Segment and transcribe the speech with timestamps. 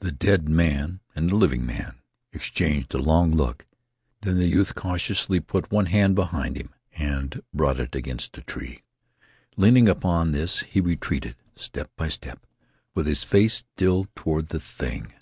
[0.00, 3.68] The dead man and the living man exchanged a long look.
[4.22, 8.82] Then the youth cautiously put one hand behind him and brought it against a tree.
[9.56, 12.44] Leaning upon this he retreated, step by step,
[12.96, 15.14] with his face still toward the thing.